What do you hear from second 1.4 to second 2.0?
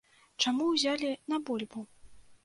бульбу?